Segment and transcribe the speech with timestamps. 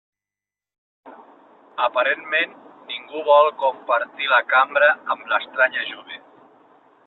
[1.87, 2.57] Aparentment
[2.93, 6.23] ningú vol compartir la cambra amb l'estranya jove.